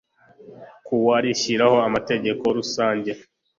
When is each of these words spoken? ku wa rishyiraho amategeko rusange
ku 0.85 0.93
wa 1.05 1.17
rishyiraho 1.23 1.77
amategeko 1.87 2.43
rusange 2.57 3.11